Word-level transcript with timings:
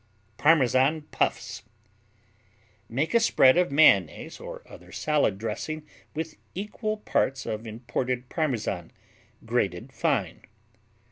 Parmesan 0.39 1.03
Puffs 1.11 1.61
Make 2.89 3.13
a 3.13 3.19
spread 3.19 3.55
of 3.55 3.71
mayonnaise 3.71 4.39
or 4.39 4.63
other 4.67 4.91
salad 4.91 5.37
dressing 5.37 5.85
with 6.15 6.37
equal 6.55 6.97
parts 6.97 7.45
of 7.45 7.67
imported 7.67 8.27
Parmesan, 8.27 8.91
grated 9.45 9.93
fine. 9.93 10.41